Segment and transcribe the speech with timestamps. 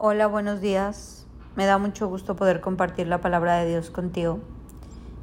[0.00, 1.26] Hola, buenos días.
[1.56, 4.38] Me da mucho gusto poder compartir la palabra de Dios contigo.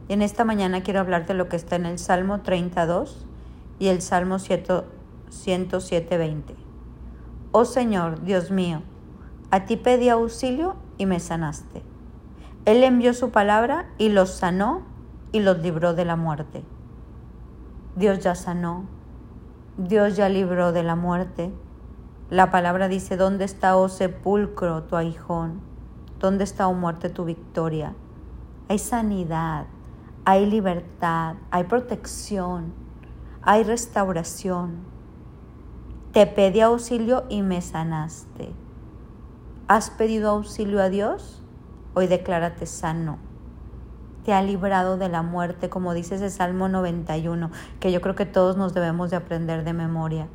[0.10, 3.26] En esta mañana quiero hablarte de lo que está en el Salmo 32
[3.80, 6.42] y el Salmo 107.20.
[7.54, 8.82] Oh Señor, Dios mío,
[9.50, 11.82] a ti pedí auxilio y me sanaste.
[12.66, 14.82] Él envió su palabra y los sanó
[15.32, 16.66] y los libró de la muerte.
[17.96, 18.84] Dios ya sanó,
[19.78, 21.54] Dios ya libró de la muerte.
[22.32, 25.62] La palabra dice, ¿dónde está, oh sepulcro, tu aguijón?
[26.20, 27.94] ¿Dónde está, oh muerte, tu victoria?
[28.68, 29.68] Hay sanidad,
[30.26, 32.74] hay libertad, hay protección,
[33.44, 34.78] hay restauración.
[36.14, 38.52] Te pedí auxilio y me sanaste.
[39.68, 41.44] ¿Has pedido auxilio a Dios?
[41.94, 43.20] Hoy declárate sano.
[44.24, 48.26] Te ha librado de la muerte, como dice ese Salmo 91, que yo creo que
[48.26, 50.28] todos nos debemos de aprender de memoria.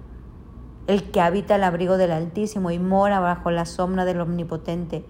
[0.90, 5.04] El que habita el abrigo del Altísimo y mora bajo la sombra del Omnipotente.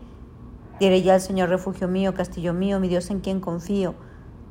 [0.79, 3.95] Diré ya al Señor, refugio mío, castillo mío, mi Dios en quien confío.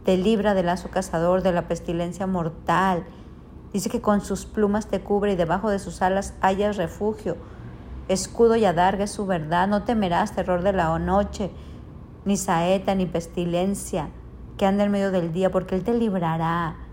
[0.04, 3.04] Te libra del lazo cazador, de la pestilencia mortal.
[3.72, 7.38] Dice que con sus plumas te cubre y debajo de sus alas hayas refugio.
[8.08, 11.52] Escudo y adarga es su verdad, no temerás terror de la noche
[12.26, 14.10] ni saeta, ni pestilencia
[14.58, 16.89] que anda en medio del día, porque Él te librará.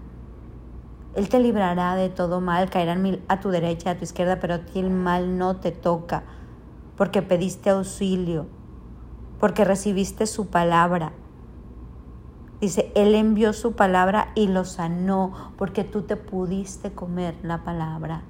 [1.17, 4.55] Él te librará de todo mal, caerán mil a tu derecha, a tu izquierda, pero
[4.55, 6.25] a ti el mal no te toca,
[6.95, 8.47] porque pediste auxilio,
[9.41, 11.13] porque recibiste su palabra.
[12.61, 18.23] Dice, Él envió su palabra y lo sanó, porque tú te pudiste comer la palabra.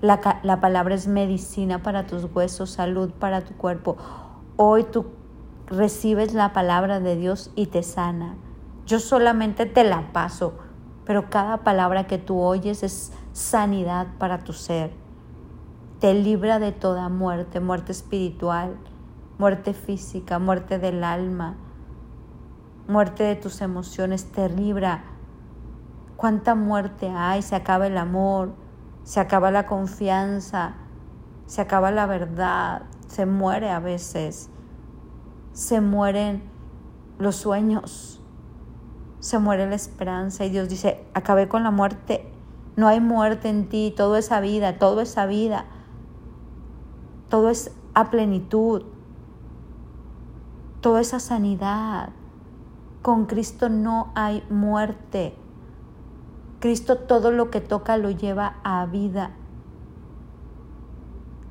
[0.00, 3.96] La, la palabra es medicina para tus huesos, salud para tu cuerpo.
[4.56, 5.06] Hoy tu
[5.66, 8.34] recibes la palabra de Dios y te sana.
[8.84, 10.54] Yo solamente te la paso,
[11.10, 14.92] pero cada palabra que tú oyes es sanidad para tu ser.
[15.98, 18.76] Te libra de toda muerte, muerte espiritual,
[19.36, 21.56] muerte física, muerte del alma,
[22.86, 25.02] muerte de tus emociones, te libra.
[26.16, 27.42] ¿Cuánta muerte hay?
[27.42, 28.52] Se acaba el amor,
[29.02, 30.74] se acaba la confianza,
[31.46, 34.48] se acaba la verdad, se muere a veces
[35.52, 36.42] se mueren
[37.18, 38.19] los sueños,
[39.20, 42.30] se muere la esperanza y Dios dice, acabé con la muerte,
[42.76, 45.66] no hay muerte en ti, todo es vida, todo es vida,
[47.28, 48.82] todo es a plenitud,
[50.80, 52.10] todo es a sanidad.
[53.02, 55.34] Con Cristo no hay muerte.
[56.58, 59.30] Cristo todo lo que toca lo lleva a vida.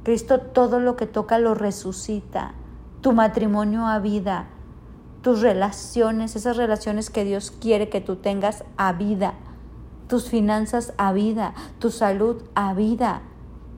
[0.03, 2.53] Cristo todo lo que toca lo resucita
[3.01, 4.47] tu matrimonio a vida,
[5.21, 9.33] tus relaciones, esas relaciones que Dios quiere que tú tengas a vida,
[10.07, 13.21] tus finanzas a vida, tu salud a vida,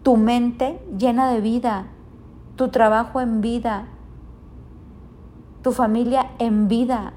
[0.03, 1.87] tu mente llena de vida,
[2.55, 3.87] tu trabajo en vida,
[5.63, 7.13] tu familia en vida,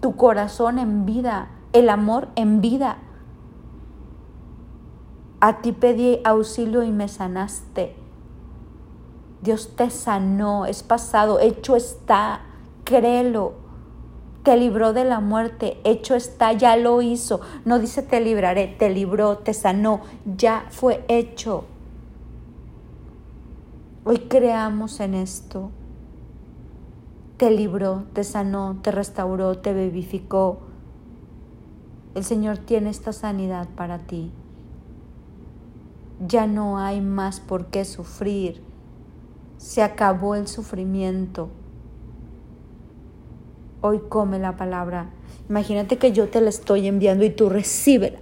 [0.00, 2.98] tu corazón en vida, el amor en vida.
[5.40, 7.96] A ti pedí auxilio y me sanaste.
[9.40, 12.40] Dios te sanó, es pasado, hecho está,
[12.84, 13.54] créelo.
[14.42, 17.40] Te libró de la muerte, hecho está, ya lo hizo.
[17.64, 21.64] No dice te libraré, te libró, te sanó, ya fue hecho.
[24.04, 25.70] Hoy creamos en esto.
[27.36, 30.60] Te libró, te sanó, te restauró, te vivificó.
[32.14, 34.32] El Señor tiene esta sanidad para ti.
[36.26, 38.67] Ya no hay más por qué sufrir
[39.58, 41.50] se acabó el sufrimiento.
[43.80, 45.10] Hoy come la palabra.
[45.48, 48.18] Imagínate que yo te la estoy enviando y tú recíbela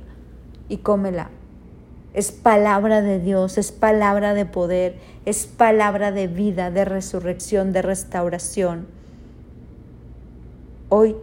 [0.69, 1.31] y cómela.
[2.15, 7.83] Es palabra de Dios, es palabra de poder, es palabra de vida, de resurrección, de
[7.83, 8.87] restauración.
[10.89, 11.17] Hoy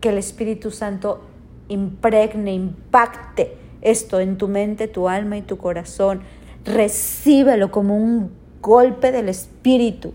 [0.00, 1.22] que el Espíritu Santo
[1.68, 6.20] impregne, impacte esto en tu mente, tu alma y tu corazón.
[6.64, 10.14] Recíbelo como un golpe del Espíritu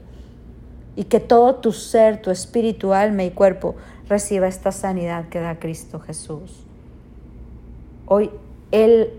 [0.95, 3.75] y que todo tu ser, tu espíritu, alma y cuerpo
[4.09, 6.65] reciba esta sanidad que da Cristo Jesús.
[8.07, 8.31] Hoy
[8.71, 9.13] Él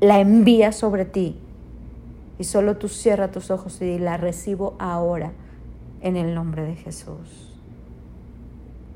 [0.00, 1.36] la envía sobre ti
[2.38, 5.32] y solo tú cierra tus ojos y la recibo ahora
[6.00, 7.54] en el nombre de Jesús.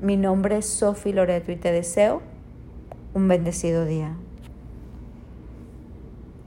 [0.01, 2.21] Mi nombre es Sophie Loreto y te deseo
[3.13, 4.15] un bendecido día.